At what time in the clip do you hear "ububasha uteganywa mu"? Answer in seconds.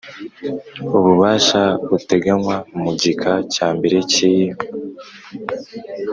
0.97-2.91